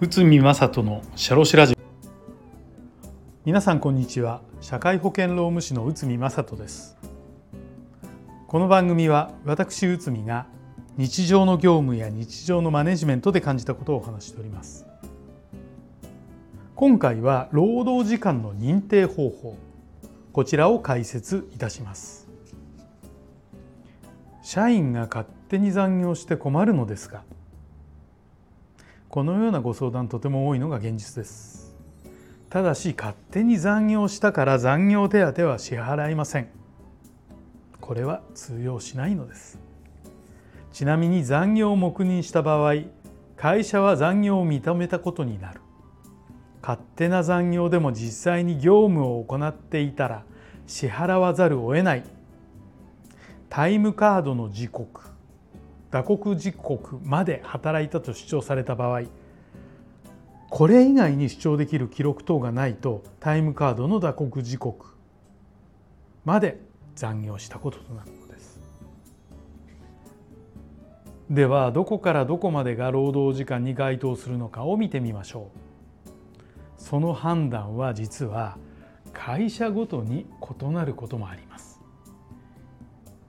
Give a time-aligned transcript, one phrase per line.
[0.00, 1.76] 内海正人のシャロシラジオ。
[3.46, 4.42] 皆さんこんにちは。
[4.60, 6.98] 社会保険労務士の内海正人です。
[8.46, 10.48] この番組は私内海が
[10.98, 14.84] 日常の業務や日常のマネジメントで感じたことをお話しております。
[16.74, 19.56] 今回は労働時間の認定方法。
[20.34, 22.23] こちらを解説いたします。
[24.44, 27.22] 社員が勝手に残業して困るのですが
[29.08, 31.74] このようなご相談とても多いのが現実です。
[32.50, 36.48] ただし勝手に残業したから残業手当は支払いません。
[37.80, 39.60] これは通用しないのです。
[40.72, 42.74] ちなみに残業を黙認した場合
[43.36, 45.60] 会社は残業を認めたことになる。
[46.60, 50.24] 勝手な残業でも実際に業務を行っていたら
[50.66, 52.04] 支払わざるを得ない。
[53.54, 55.02] タイムカードの時刻。
[55.92, 59.02] 打刻時刻まで働いたと主張された場合
[60.50, 64.96] これ以外に主張できる記録等がないとタイムカードの打刻時刻
[66.24, 66.58] まで
[66.96, 68.60] 残業したこととなるのです。
[71.30, 75.52] ではどこからどこまでが労働時間に該当するのかを見てみましょ
[76.08, 76.82] う。
[76.82, 78.58] その判断は実は
[79.12, 80.26] 会社ごとに
[80.60, 81.73] 異なることもあります。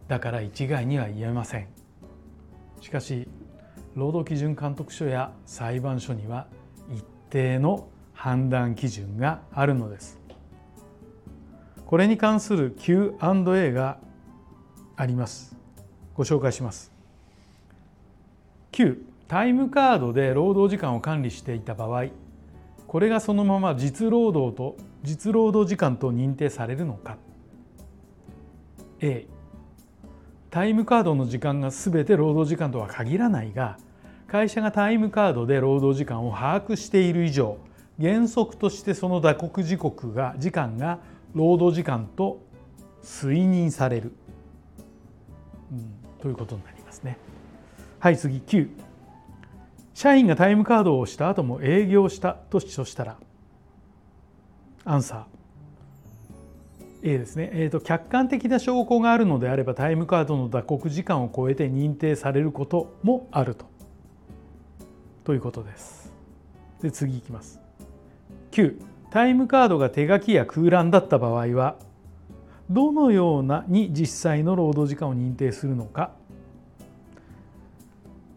[0.08, 1.67] だから一概には言えません。
[2.81, 3.28] しかし
[3.95, 6.47] 労働基準監督署や裁判所には
[6.94, 10.20] 一定の判断基準があるのです。
[11.86, 14.00] これに関する Q&A が
[14.95, 15.56] あります。
[16.16, 16.92] ご紹介します。
[18.72, 22.06] Q タイムカードで労働時間を管理していた場合
[22.88, 27.17] これがそのまま実労働と実労働時間と認定されるのか。
[29.02, 29.28] A
[30.56, 33.78] タイムカードの時間が全て労働時間とは限らないが
[34.25, 37.58] 会社がタイムカードで労働時間を把握している以上
[38.00, 41.00] 原則としてその打刻時刻が時間が
[41.34, 42.41] 労働時間と
[43.03, 44.13] 推認される、
[45.74, 47.18] うん、ということになりますね。
[48.00, 48.69] はい次9
[49.94, 53.18] 社員がタイムカードを押した後も営業したと主張したら
[54.85, 55.44] アンサー。
[57.08, 63.68] A ですね、えーと、客観的な証拠があるのであればタイムカードの打刻時間を超えて認定されることもあると。
[65.24, 66.12] ということです。
[66.82, 67.62] で次いきます。
[68.50, 71.78] 9タイムカードが手書きや空欄だった場合は
[72.72, 76.12] どのようなに実際の労働時間を認定するのか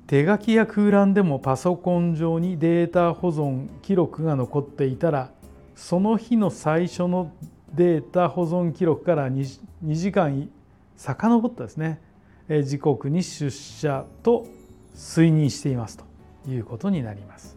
[0.07, 5.31] 手書きや空欄でもパソコン上にデータ保存記録が残っていたら
[5.75, 7.33] その日の最初の
[7.75, 10.49] データ保存記録から 2, 2時間
[10.97, 12.01] 遡ったですね
[12.65, 14.47] 時刻に出社と
[14.95, 16.05] 推認していますと
[16.49, 17.57] いうことになります。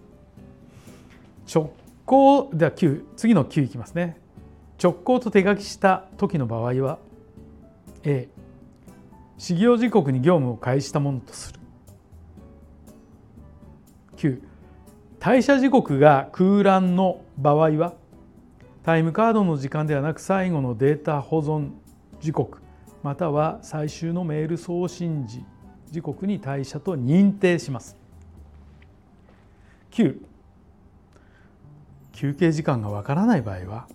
[1.53, 1.73] 直
[2.05, 4.17] 行では9次の9いきますね。
[4.81, 6.99] 直行と手書きした時の場合は
[8.03, 8.27] A
[9.37, 11.59] 始業時刻に業務を開始したものとする。
[14.17, 14.41] 9
[15.19, 17.93] 退社時刻が空欄の場合は
[18.83, 21.69] タイムカードの時間ではなく最後のデータ保存
[22.19, 22.59] 時刻
[23.03, 25.43] または最終のメール送信時
[25.91, 27.97] 時刻に退社と認定します。
[29.91, 30.17] 9
[32.13, 33.87] 休憩時間がわからない場合は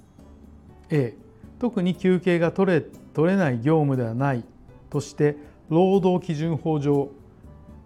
[0.90, 1.16] A
[1.58, 2.80] 特に休憩が取れ
[3.14, 4.44] 取れない業務ではない
[4.90, 5.36] として
[5.68, 7.10] 労働基準法上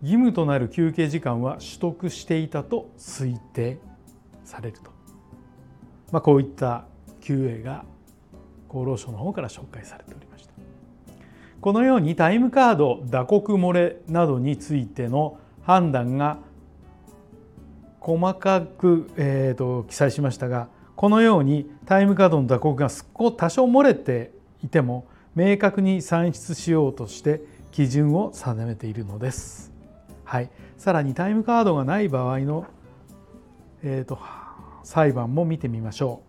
[0.02, 3.78] 義務となる休憩時間は取得していたと推定
[4.44, 4.99] されると、
[6.12, 6.84] まあ、こういった
[7.20, 7.84] QA が
[8.68, 10.52] 厚労省の方から紹介されておりました
[11.60, 16.38] このようにタイムカード打刻漏れなどについての判断が
[18.00, 24.32] 細かく、えーと、記載しましたがこのようにタイムカードの打刻が多少漏れて
[24.64, 29.72] いても明確に算出しようとして基準を定めているのです。
[30.24, 32.66] はい、さらにタイムカードがない場合の、
[33.82, 34.18] えーと
[34.84, 36.22] 裁判も見てみましょ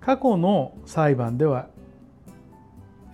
[0.00, 0.04] う。
[0.04, 1.68] 過去の裁判では、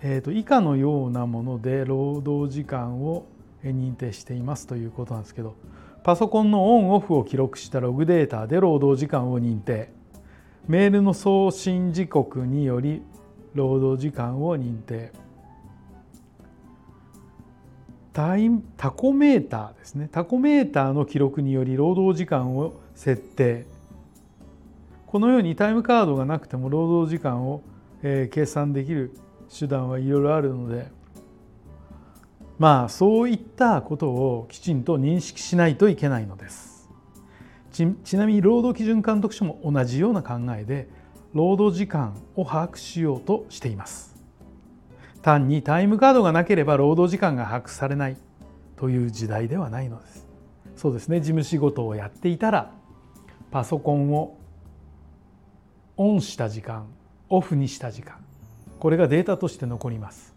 [0.01, 3.25] えー、と以下のようなもので労働時間を
[3.63, 5.55] 認定していますということなんですけど
[6.03, 9.91] パソコンのオンオフを記録したログデータで労働時間を認定。
[10.67, 13.01] メールの送信時刻により
[13.55, 15.11] 労働時間を認定。
[18.13, 20.07] タイタコメーターですね。
[20.11, 23.65] タコメーターの記録により労働時間を設定。
[25.15, 27.63] このようにタイムカードがなくても労働時間を、
[28.01, 29.17] 計算できる
[29.47, 30.89] 手段はいろいろあるので
[32.59, 36.89] まあそういったことをきちんと認識しないといけないのです。
[37.71, 40.89] ちちなみに労働基準監督署も同じような考えで
[41.31, 44.21] 労働時間を把握しようとしています。
[45.21, 48.17] 単にタイムカードがなければ労働時間が把握されない
[48.75, 50.27] という時代ではないのです。
[50.75, 51.21] そうですね。
[51.21, 52.73] 事務仕事をやっていたら
[53.49, 54.39] パソコンを
[55.97, 56.87] オンした時間
[57.29, 58.15] オフにした時間
[58.79, 60.35] これがデータとして残ります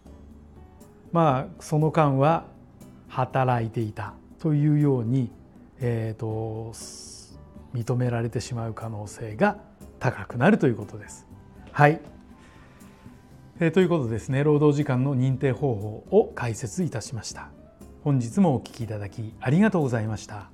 [1.11, 2.45] まあその間は
[3.07, 5.29] 働いていたというように、
[5.79, 6.73] えーと、
[7.73, 9.57] 認められてしまう可能性が
[9.99, 11.27] 高くなるということです。
[11.71, 11.99] はい、
[13.59, 17.49] えー、ということですね労働時間の認定方法を解説いたしました。
[18.03, 20.49] 本日もお聞きいただきありがとうございました。